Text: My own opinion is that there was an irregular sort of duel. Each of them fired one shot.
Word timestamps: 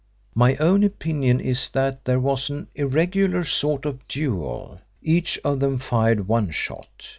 My 0.33 0.55
own 0.55 0.83
opinion 0.83 1.39
is 1.39 1.69
that 1.69 2.05
there 2.05 2.19
was 2.19 2.49
an 2.49 2.69
irregular 2.73 3.43
sort 3.43 3.85
of 3.85 4.07
duel. 4.07 4.79
Each 5.03 5.39
of 5.43 5.59
them 5.59 5.77
fired 5.77 6.27
one 6.27 6.49
shot. 6.49 7.09